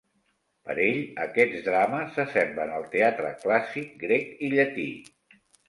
[0.69, 0.95] Per ell,
[1.25, 4.91] aquests drames s'assemblen al teatre clàssic grec i llatí.